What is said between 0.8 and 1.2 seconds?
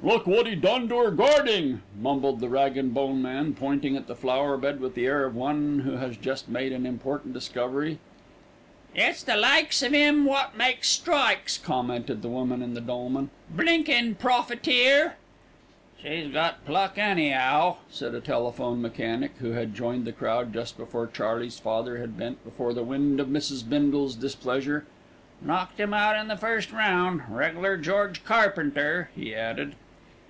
to 'er